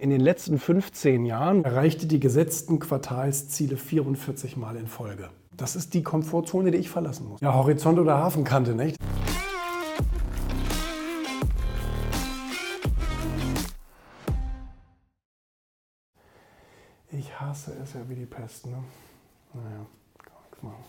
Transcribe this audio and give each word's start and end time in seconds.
In 0.00 0.10
den 0.10 0.20
letzten 0.20 0.60
15 0.60 1.24
Jahren 1.24 1.64
erreichte 1.64 2.06
die 2.06 2.20
gesetzten 2.20 2.78
Quartalsziele 2.78 3.76
44 3.76 4.56
Mal 4.56 4.76
in 4.76 4.86
Folge. 4.86 5.28
Das 5.56 5.74
ist 5.74 5.92
die 5.92 6.04
Komfortzone, 6.04 6.70
die 6.70 6.78
ich 6.78 6.88
verlassen 6.88 7.28
muss. 7.28 7.40
Ja, 7.40 7.52
Horizont 7.52 7.98
oder 7.98 8.16
Hafenkante, 8.16 8.76
nicht? 8.76 8.96
Ich 17.10 17.40
hasse 17.40 17.72
es 17.82 17.94
ja 17.94 18.08
wie 18.08 18.14
die 18.14 18.26
Pest, 18.26 18.66
ne? 18.66 18.76
Naja, 19.52 19.84
kann 20.22 20.32
nichts 20.44 20.62
machen. 20.62 20.84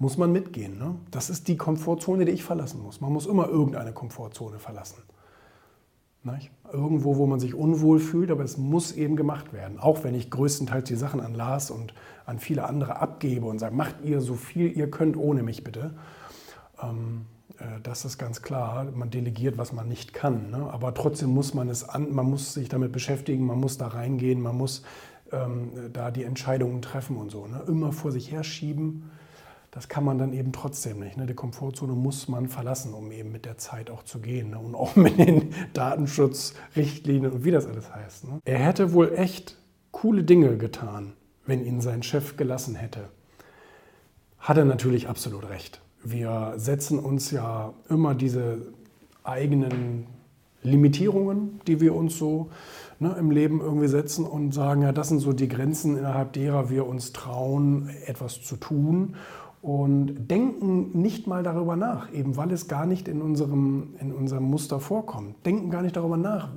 Muss 0.00 0.16
man 0.16 0.32
mitgehen, 0.32 0.78
ne? 0.78 0.96
Das 1.12 1.30
ist 1.30 1.46
die 1.46 1.56
Komfortzone, 1.56 2.24
die 2.24 2.32
ich 2.32 2.42
verlassen 2.42 2.82
muss. 2.82 3.00
Man 3.00 3.12
muss 3.12 3.26
immer 3.26 3.46
irgendeine 3.46 3.92
Komfortzone 3.92 4.58
verlassen. 4.58 5.00
Nicht? 6.24 6.52
Irgendwo, 6.72 7.16
wo 7.16 7.26
man 7.26 7.40
sich 7.40 7.54
unwohl 7.54 7.98
fühlt, 7.98 8.30
aber 8.30 8.44
es 8.44 8.56
muss 8.56 8.92
eben 8.92 9.16
gemacht 9.16 9.52
werden. 9.52 9.80
Auch 9.80 10.04
wenn 10.04 10.14
ich 10.14 10.30
größtenteils 10.30 10.84
die 10.88 10.94
Sachen 10.94 11.20
an 11.20 11.34
Lars 11.34 11.70
und 11.70 11.94
an 12.26 12.38
viele 12.38 12.64
andere 12.64 13.00
abgebe 13.00 13.46
und 13.46 13.58
sage, 13.58 13.74
macht 13.74 13.96
ihr 14.04 14.20
so 14.20 14.34
viel 14.34 14.76
ihr 14.76 14.88
könnt 14.88 15.16
ohne 15.16 15.42
mich 15.42 15.64
bitte. 15.64 15.94
Ähm, 16.80 17.26
äh, 17.58 17.80
das 17.82 18.04
ist 18.04 18.18
ganz 18.18 18.42
klar. 18.42 18.86
Man 18.94 19.10
delegiert, 19.10 19.58
was 19.58 19.72
man 19.72 19.88
nicht 19.88 20.14
kann. 20.14 20.50
Ne? 20.50 20.70
Aber 20.70 20.94
trotzdem 20.94 21.30
muss 21.30 21.54
man 21.54 21.68
es 21.68 21.88
an, 21.88 22.14
man 22.14 22.30
muss 22.30 22.54
sich 22.54 22.68
damit 22.68 22.92
beschäftigen, 22.92 23.44
man 23.44 23.58
muss 23.58 23.76
da 23.76 23.88
reingehen, 23.88 24.40
man 24.40 24.56
muss 24.56 24.84
ähm, 25.32 25.70
da 25.92 26.12
die 26.12 26.22
Entscheidungen 26.22 26.82
treffen 26.82 27.16
und 27.16 27.30
so. 27.30 27.48
Ne? 27.48 27.62
Immer 27.66 27.90
vor 27.90 28.12
sich 28.12 28.30
herschieben 28.30 29.10
das 29.72 29.88
kann 29.88 30.04
man 30.04 30.18
dann 30.18 30.34
eben 30.34 30.52
trotzdem 30.52 31.00
nicht. 31.00 31.16
Ne? 31.16 31.24
Die 31.26 31.34
Komfortzone 31.34 31.94
muss 31.94 32.28
man 32.28 32.46
verlassen, 32.46 32.92
um 32.92 33.10
eben 33.10 33.32
mit 33.32 33.46
der 33.46 33.56
Zeit 33.56 33.90
auch 33.90 34.02
zu 34.02 34.20
gehen. 34.20 34.50
Ne? 34.50 34.58
Und 34.58 34.74
auch 34.74 34.96
mit 34.96 35.18
den 35.18 35.54
Datenschutzrichtlinien 35.72 37.32
und 37.32 37.44
wie 37.44 37.50
das 37.50 37.66
alles 37.66 37.92
heißt. 37.92 38.28
Ne? 38.28 38.40
Er 38.44 38.58
hätte 38.58 38.92
wohl 38.92 39.14
echt 39.16 39.56
coole 39.90 40.24
Dinge 40.24 40.58
getan, 40.58 41.14
wenn 41.46 41.64
ihn 41.64 41.80
sein 41.80 42.02
Chef 42.02 42.36
gelassen 42.36 42.74
hätte. 42.74 43.08
Hat 44.38 44.58
er 44.58 44.66
natürlich 44.66 45.08
absolut 45.08 45.48
recht. 45.48 45.80
Wir 46.04 46.52
setzen 46.56 46.98
uns 46.98 47.30
ja 47.30 47.72
immer 47.88 48.14
diese 48.14 48.72
eigenen 49.24 50.06
Limitierungen, 50.62 51.60
die 51.66 51.80
wir 51.80 51.94
uns 51.94 52.18
so 52.18 52.50
ne, 52.98 53.16
im 53.18 53.30
Leben 53.30 53.60
irgendwie 53.60 53.88
setzen 53.88 54.26
und 54.26 54.52
sagen, 54.52 54.82
ja, 54.82 54.92
das 54.92 55.08
sind 55.08 55.20
so 55.20 55.32
die 55.32 55.48
Grenzen, 55.48 55.96
innerhalb 55.96 56.34
derer 56.34 56.68
wir 56.68 56.86
uns 56.86 57.12
trauen, 57.12 57.88
etwas 58.04 58.42
zu 58.42 58.56
tun 58.56 59.16
und 59.62 60.26
denken 60.28 60.90
nicht 61.00 61.28
mal 61.28 61.44
darüber 61.44 61.76
nach, 61.76 62.12
eben 62.12 62.36
weil 62.36 62.50
es 62.50 62.66
gar 62.66 62.84
nicht 62.84 63.06
in 63.06 63.22
unserem, 63.22 63.94
in 64.00 64.12
unserem 64.12 64.44
Muster 64.44 64.80
vorkommt. 64.80 65.46
Denken 65.46 65.70
gar 65.70 65.82
nicht 65.82 65.96
darüber 65.96 66.16
nach, 66.16 66.50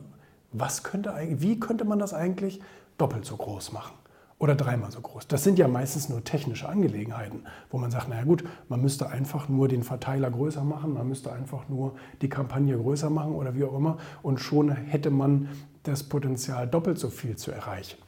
was 0.51 0.83
könnte, 0.83 1.13
wie 1.37 1.59
könnte 1.59 1.85
man 1.85 1.99
das 1.99 2.15
eigentlich 2.15 2.61
doppelt 2.97 3.23
so 3.23 3.37
groß 3.37 3.73
machen 3.73 3.93
oder 4.39 4.55
dreimal 4.55 4.91
so 4.91 5.01
groß. 5.01 5.27
Das 5.27 5.43
sind 5.43 5.59
ja 5.59 5.67
meistens 5.67 6.09
nur 6.09 6.23
technische 6.23 6.67
Angelegenheiten, 6.67 7.43
wo 7.69 7.77
man 7.77 7.91
sagt, 7.91 8.09
naja 8.09 8.23
gut, 8.23 8.43
man 8.69 8.81
müsste 8.81 9.07
einfach 9.07 9.49
nur 9.49 9.67
den 9.67 9.83
Verteiler 9.83 10.31
größer 10.31 10.63
machen, 10.63 10.93
man 10.93 11.07
müsste 11.07 11.31
einfach 11.31 11.69
nur 11.69 11.93
die 12.21 12.29
Kampagne 12.29 12.75
größer 12.75 13.11
machen 13.11 13.35
oder 13.35 13.53
wie 13.53 13.65
auch 13.65 13.77
immer 13.77 13.97
und 14.23 14.39
schon 14.39 14.71
hätte 14.71 15.11
man 15.11 15.49
das 15.83 16.03
Potenzial 16.03 16.67
doppelt 16.67 16.97
so 16.97 17.09
viel 17.09 17.35
zu 17.35 17.51
erreichen. 17.51 17.99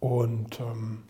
Und 0.00 0.58
ähm, 0.60 1.02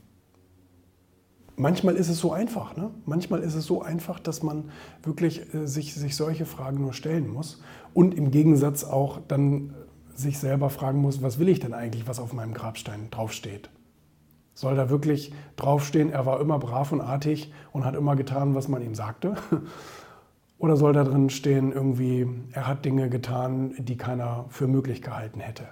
manchmal 1.56 1.96
ist 1.96 2.08
es 2.08 2.18
so 2.18 2.32
einfach. 2.32 2.76
Ne? 2.76 2.90
Manchmal 3.06 3.40
ist 3.40 3.54
es 3.54 3.64
so 3.66 3.82
einfach, 3.82 4.18
dass 4.18 4.42
man 4.42 4.70
wirklich 5.02 5.54
äh, 5.54 5.66
sich, 5.66 5.94
sich 5.94 6.16
solche 6.16 6.46
Fragen 6.46 6.80
nur 6.80 6.92
stellen 6.92 7.28
muss 7.28 7.62
und 7.94 8.14
im 8.14 8.30
Gegensatz 8.30 8.84
auch 8.84 9.20
dann 9.28 9.74
sich 10.14 10.38
selber 10.38 10.70
fragen 10.70 11.00
muss, 11.00 11.22
was 11.22 11.38
will 11.38 11.48
ich 11.48 11.60
denn 11.60 11.74
eigentlich, 11.74 12.06
was 12.06 12.20
auf 12.20 12.32
meinem 12.32 12.54
Grabstein 12.54 13.08
draufsteht. 13.10 13.70
Soll 14.54 14.76
da 14.76 14.90
wirklich 14.90 15.32
draufstehen, 15.56 16.10
er 16.10 16.26
war 16.26 16.40
immer 16.40 16.58
brav 16.58 16.92
und 16.92 17.00
artig 17.00 17.52
und 17.72 17.84
hat 17.84 17.94
immer 17.94 18.16
getan, 18.16 18.54
was 18.54 18.68
man 18.68 18.82
ihm 18.82 18.94
sagte? 18.94 19.34
Oder 20.58 20.76
soll 20.76 20.92
da 20.92 21.04
drin 21.04 21.30
stehen, 21.30 21.72
irgendwie, 21.72 22.28
er 22.52 22.66
hat 22.66 22.84
Dinge 22.84 23.08
getan, 23.08 23.74
die 23.78 23.96
keiner 23.96 24.44
für 24.50 24.68
möglich 24.68 25.00
gehalten 25.00 25.40
hätte? 25.40 25.68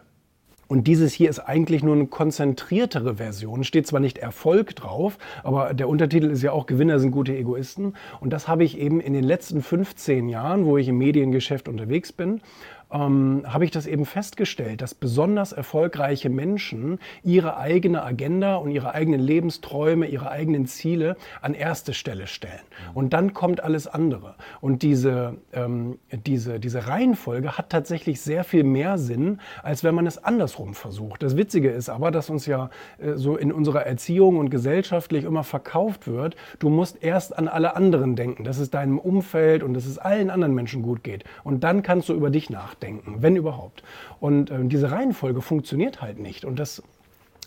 Und 0.68 0.86
dieses 0.86 1.14
hier 1.14 1.30
ist 1.30 1.40
eigentlich 1.40 1.82
nur 1.82 1.94
eine 1.94 2.06
konzentriertere 2.06 3.16
Version. 3.16 3.64
Steht 3.64 3.86
zwar 3.86 4.00
nicht 4.00 4.18
Erfolg 4.18 4.76
drauf, 4.76 5.16
aber 5.42 5.72
der 5.72 5.88
Untertitel 5.88 6.26
ist 6.26 6.42
ja 6.42 6.52
auch 6.52 6.66
Gewinner 6.66 7.00
sind 7.00 7.10
gute 7.10 7.34
Egoisten. 7.34 7.94
Und 8.20 8.34
das 8.34 8.48
habe 8.48 8.64
ich 8.64 8.78
eben 8.78 9.00
in 9.00 9.14
den 9.14 9.24
letzten 9.24 9.62
15 9.62 10.28
Jahren, 10.28 10.66
wo 10.66 10.76
ich 10.76 10.88
im 10.88 10.98
Mediengeschäft 10.98 11.68
unterwegs 11.68 12.12
bin, 12.12 12.42
ähm, 12.90 13.42
habe 13.46 13.64
ich 13.64 13.70
das 13.70 13.86
eben 13.86 14.06
festgestellt, 14.06 14.82
dass 14.82 14.94
besonders 14.94 15.52
erfolgreiche 15.52 16.30
Menschen 16.30 16.98
ihre 17.22 17.56
eigene 17.58 18.02
Agenda 18.02 18.56
und 18.56 18.70
ihre 18.70 18.94
eigenen 18.94 19.20
Lebensträume, 19.20 20.06
ihre 20.06 20.30
eigenen 20.30 20.66
Ziele 20.66 21.16
an 21.42 21.54
erste 21.54 21.92
Stelle 21.92 22.26
stellen. 22.26 22.60
Und 22.94 23.12
dann 23.12 23.34
kommt 23.34 23.62
alles 23.62 23.86
andere. 23.86 24.34
Und 24.60 24.82
diese, 24.82 25.36
ähm, 25.52 25.98
diese, 26.26 26.60
diese 26.60 26.86
Reihenfolge 26.86 27.58
hat 27.58 27.70
tatsächlich 27.70 28.20
sehr 28.20 28.44
viel 28.44 28.64
mehr 28.64 28.98
Sinn, 28.98 29.40
als 29.62 29.84
wenn 29.84 29.94
man 29.94 30.06
es 30.06 30.22
andersrum 30.22 30.74
versucht. 30.74 31.22
Das 31.22 31.36
Witzige 31.36 31.70
ist 31.70 31.88
aber, 31.88 32.10
dass 32.10 32.30
uns 32.30 32.46
ja 32.46 32.70
äh, 32.98 33.14
so 33.14 33.36
in 33.36 33.52
unserer 33.52 33.84
Erziehung 33.84 34.38
und 34.38 34.50
gesellschaftlich 34.50 35.24
immer 35.24 35.44
verkauft 35.44 36.06
wird, 36.06 36.36
du 36.58 36.70
musst 36.70 37.02
erst 37.02 37.36
an 37.36 37.48
alle 37.48 37.76
anderen 37.76 38.16
denken, 38.16 38.44
dass 38.44 38.58
es 38.58 38.70
deinem 38.70 38.98
Umfeld 38.98 39.62
und 39.62 39.74
dass 39.74 39.86
es 39.86 39.98
allen 39.98 40.30
anderen 40.30 40.54
Menschen 40.54 40.82
gut 40.82 41.04
geht. 41.04 41.24
Und 41.44 41.64
dann 41.64 41.82
kannst 41.82 42.08
du 42.08 42.14
über 42.14 42.30
dich 42.30 42.50
nachdenken 42.50 42.77
nachdenken, 42.78 43.16
wenn 43.20 43.36
überhaupt. 43.36 43.82
Und 44.20 44.50
äh, 44.50 44.64
diese 44.64 44.90
Reihenfolge 44.90 45.40
funktioniert 45.40 46.00
halt 46.00 46.18
nicht. 46.18 46.44
Und 46.44 46.58
das 46.58 46.82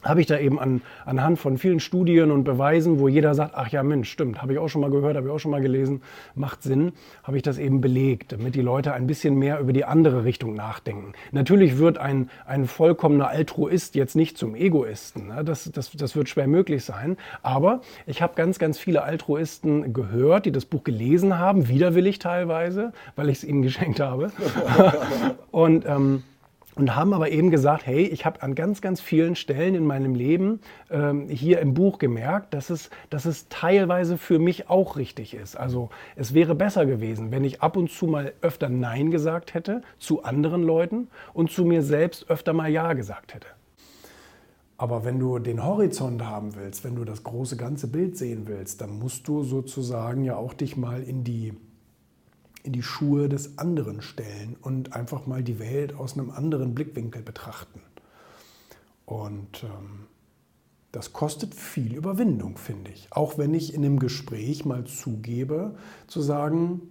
habe 0.03 0.21
ich 0.21 0.27
da 0.27 0.37
eben 0.37 0.59
an, 0.59 0.81
anhand 1.05 1.39
von 1.39 1.57
vielen 1.57 1.79
Studien 1.79 2.31
und 2.31 2.43
Beweisen, 2.43 2.99
wo 2.99 3.07
jeder 3.07 3.35
sagt, 3.35 3.53
ach 3.55 3.69
ja 3.69 3.83
Mensch, 3.83 4.09
stimmt, 4.09 4.41
habe 4.41 4.53
ich 4.53 4.59
auch 4.59 4.67
schon 4.67 4.81
mal 4.81 4.89
gehört, 4.89 5.15
habe 5.15 5.27
ich 5.27 5.33
auch 5.33 5.39
schon 5.39 5.51
mal 5.51 5.61
gelesen, 5.61 6.01
macht 6.35 6.63
Sinn, 6.63 6.93
habe 7.23 7.37
ich 7.37 7.43
das 7.43 7.57
eben 7.57 7.81
belegt, 7.81 8.31
damit 8.31 8.55
die 8.55 8.61
Leute 8.61 8.93
ein 8.93 9.07
bisschen 9.07 9.35
mehr 9.35 9.59
über 9.59 9.73
die 9.73 9.85
andere 9.85 10.23
Richtung 10.23 10.53
nachdenken. 10.53 11.13
Natürlich 11.31 11.77
wird 11.77 11.97
ein, 11.97 12.29
ein 12.45 12.65
vollkommener 12.65 13.27
Altruist 13.27 13.95
jetzt 13.95 14.15
nicht 14.15 14.37
zum 14.37 14.55
Egoisten, 14.55 15.27
ne? 15.27 15.43
das, 15.43 15.71
das, 15.71 15.91
das 15.91 16.15
wird 16.15 16.29
schwer 16.29 16.47
möglich 16.47 16.83
sein, 16.83 17.17
aber 17.43 17.81
ich 18.05 18.21
habe 18.21 18.33
ganz, 18.35 18.59
ganz 18.59 18.77
viele 18.77 19.03
Altruisten 19.03 19.93
gehört, 19.93 20.45
die 20.45 20.51
das 20.51 20.65
Buch 20.65 20.83
gelesen 20.83 21.37
haben, 21.37 21.67
widerwillig 21.67 22.19
teilweise, 22.19 22.93
weil 23.15 23.29
ich 23.29 23.37
es 23.37 23.43
ihnen 23.43 23.61
geschenkt 23.71 23.99
habe. 23.99 24.31
und 25.51 25.85
ähm, 25.85 26.23
und 26.75 26.95
haben 26.95 27.13
aber 27.13 27.31
eben 27.31 27.51
gesagt, 27.51 27.85
hey, 27.85 28.03
ich 28.05 28.25
habe 28.25 28.41
an 28.41 28.55
ganz, 28.55 28.81
ganz 28.81 29.01
vielen 29.01 29.35
Stellen 29.35 29.75
in 29.75 29.85
meinem 29.85 30.15
Leben 30.15 30.61
ähm, 30.89 31.27
hier 31.27 31.59
im 31.59 31.73
Buch 31.73 31.99
gemerkt, 31.99 32.53
dass 32.53 32.69
es, 32.69 32.89
dass 33.09 33.25
es 33.25 33.49
teilweise 33.49 34.17
für 34.17 34.39
mich 34.39 34.69
auch 34.69 34.95
richtig 34.95 35.33
ist. 35.33 35.55
Also 35.55 35.89
es 36.15 36.33
wäre 36.33 36.55
besser 36.55 36.85
gewesen, 36.85 37.31
wenn 37.31 37.43
ich 37.43 37.61
ab 37.61 37.77
und 37.77 37.91
zu 37.91 38.07
mal 38.07 38.33
öfter 38.41 38.69
Nein 38.69 39.11
gesagt 39.11 39.53
hätte 39.53 39.81
zu 39.99 40.23
anderen 40.23 40.63
Leuten 40.63 41.09
und 41.33 41.51
zu 41.51 41.65
mir 41.65 41.83
selbst 41.83 42.29
öfter 42.29 42.53
mal 42.53 42.69
Ja 42.69 42.93
gesagt 42.93 43.33
hätte. 43.33 43.47
Aber 44.77 45.05
wenn 45.05 45.19
du 45.19 45.37
den 45.37 45.63
Horizont 45.63 46.25
haben 46.25 46.55
willst, 46.55 46.83
wenn 46.83 46.95
du 46.95 47.05
das 47.05 47.23
große 47.23 47.55
ganze 47.55 47.87
Bild 47.87 48.17
sehen 48.17 48.47
willst, 48.47 48.81
dann 48.81 48.97
musst 48.97 49.27
du 49.27 49.43
sozusagen 49.43 50.23
ja 50.23 50.35
auch 50.35 50.55
dich 50.55 50.75
mal 50.75 51.03
in 51.03 51.23
die 51.23 51.53
in 52.63 52.73
die 52.73 52.83
Schuhe 52.83 53.29
des 53.29 53.57
anderen 53.57 54.01
stellen 54.01 54.55
und 54.61 54.93
einfach 54.93 55.25
mal 55.27 55.43
die 55.43 55.59
Welt 55.59 55.93
aus 55.95 56.13
einem 56.13 56.31
anderen 56.31 56.75
Blickwinkel 56.75 57.21
betrachten. 57.21 57.81
Und 59.05 59.63
ähm, 59.63 60.07
das 60.91 61.13
kostet 61.13 61.55
viel 61.55 61.95
Überwindung, 61.95 62.57
finde 62.57 62.91
ich. 62.91 63.07
Auch 63.11 63.37
wenn 63.37 63.53
ich 63.53 63.73
in 63.73 63.85
einem 63.85 63.99
Gespräch 63.99 64.65
mal 64.65 64.85
zugebe, 64.85 65.75
zu 66.07 66.21
sagen, 66.21 66.81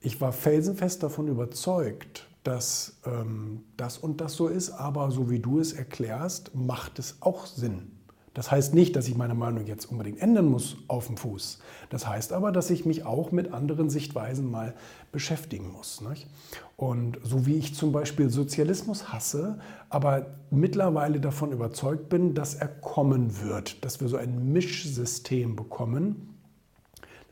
ich 0.00 0.20
war 0.20 0.32
felsenfest 0.32 1.02
davon 1.02 1.28
überzeugt, 1.28 2.28
dass 2.42 2.98
ähm, 3.04 3.64
das 3.76 3.98
und 3.98 4.20
das 4.20 4.34
so 4.34 4.48
ist, 4.48 4.70
aber 4.70 5.10
so 5.10 5.28
wie 5.28 5.40
du 5.40 5.58
es 5.58 5.72
erklärst, 5.72 6.54
macht 6.54 6.98
es 6.98 7.18
auch 7.20 7.46
Sinn. 7.46 7.99
Das 8.34 8.50
heißt 8.52 8.74
nicht, 8.74 8.94
dass 8.94 9.08
ich 9.08 9.16
meine 9.16 9.34
Meinung 9.34 9.66
jetzt 9.66 9.86
unbedingt 9.86 10.20
ändern 10.22 10.46
muss 10.46 10.76
auf 10.86 11.08
dem 11.08 11.16
Fuß. 11.16 11.58
Das 11.88 12.06
heißt 12.06 12.32
aber, 12.32 12.52
dass 12.52 12.70
ich 12.70 12.86
mich 12.86 13.04
auch 13.04 13.32
mit 13.32 13.52
anderen 13.52 13.90
Sichtweisen 13.90 14.48
mal 14.48 14.74
beschäftigen 15.10 15.72
muss. 15.72 16.00
Nicht? 16.00 16.28
Und 16.76 17.18
so 17.24 17.44
wie 17.46 17.56
ich 17.56 17.74
zum 17.74 17.90
Beispiel 17.90 18.30
Sozialismus 18.30 19.12
hasse, 19.12 19.58
aber 19.88 20.26
mittlerweile 20.50 21.20
davon 21.20 21.50
überzeugt 21.50 22.08
bin, 22.08 22.34
dass 22.34 22.54
er 22.54 22.68
kommen 22.68 23.40
wird, 23.42 23.84
dass 23.84 24.00
wir 24.00 24.08
so 24.08 24.16
ein 24.16 24.52
Mischsystem 24.52 25.56
bekommen. 25.56 26.38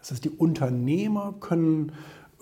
Das 0.00 0.10
heißt, 0.10 0.24
die 0.24 0.30
Unternehmer 0.30 1.34
können 1.38 1.92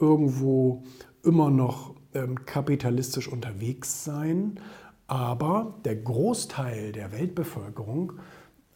irgendwo 0.00 0.82
immer 1.22 1.50
noch 1.50 1.94
ähm, 2.14 2.46
kapitalistisch 2.46 3.28
unterwegs 3.28 4.04
sein, 4.04 4.60
aber 5.06 5.74
der 5.84 5.96
Großteil 5.96 6.92
der 6.92 7.12
Weltbevölkerung 7.12 8.14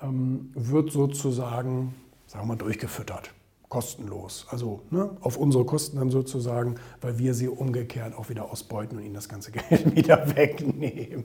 ähm, 0.02 0.50
wird 0.54 0.92
sozusagen, 0.92 1.94
sagen 2.26 2.44
wir 2.44 2.48
mal, 2.48 2.56
durchgefüttert. 2.56 3.30
kostenlos. 3.68 4.46
Also 4.50 4.82
ne, 4.90 5.16
auf 5.20 5.36
unsere 5.36 5.64
Kosten 5.64 5.96
dann 5.98 6.10
sozusagen, 6.10 6.74
weil 7.00 7.18
wir 7.18 7.34
sie 7.34 7.46
umgekehrt 7.48 8.14
auch 8.18 8.28
wieder 8.28 8.50
ausbeuten 8.50 8.98
und 8.98 9.04
ihnen 9.04 9.14
das 9.14 9.28
ganze 9.28 9.52
Geld 9.52 9.94
wieder 9.94 10.36
wegnehmen. 10.36 11.24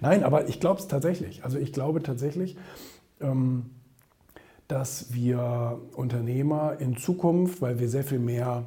Nein, 0.00 0.22
aber 0.22 0.48
ich 0.48 0.60
glaube 0.60 0.80
es 0.80 0.86
tatsächlich. 0.86 1.44
Also 1.44 1.58
ich 1.58 1.72
glaube 1.72 2.02
tatsächlich, 2.02 2.56
ähm, 3.20 3.70
dass 4.68 5.14
wir 5.14 5.80
Unternehmer 5.94 6.78
in 6.78 6.96
Zukunft, 6.98 7.62
weil 7.62 7.78
wir 7.78 7.88
sehr 7.88 8.04
viel 8.04 8.18
mehr 8.18 8.66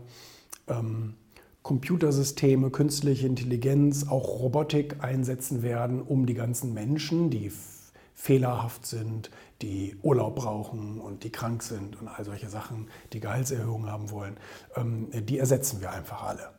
ähm, 0.67 1.13
Computersysteme, 1.61 2.71
künstliche 2.71 3.27
Intelligenz, 3.27 4.07
auch 4.07 4.39
Robotik 4.39 5.03
einsetzen 5.03 5.61
werden, 5.61 6.01
um 6.01 6.25
die 6.25 6.33
ganzen 6.33 6.73
Menschen, 6.73 7.29
die 7.29 7.51
fehlerhaft 8.19 8.85
sind, 8.85 9.31
die 9.61 9.95
Urlaub 10.01 10.35
brauchen 10.35 10.99
und 10.99 11.23
die 11.23 11.31
krank 11.31 11.63
sind 11.63 11.99
und 12.01 12.09
all 12.09 12.25
solche 12.25 12.49
Sachen, 12.49 12.89
die 13.13 13.21
Gehaltserhöhungen 13.21 13.89
haben 13.89 14.11
wollen, 14.11 14.35
ähm, 14.75 15.09
die 15.13 15.39
ersetzen 15.39 15.79
wir 15.79 15.91
einfach 15.91 16.23
alle. 16.23 16.58